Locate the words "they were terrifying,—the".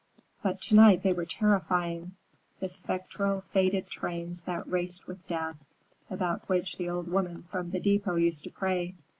1.03-2.69